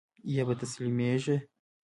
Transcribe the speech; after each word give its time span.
يا 0.35 0.43
به 0.47 0.55
تسليمېږي. 0.61 1.37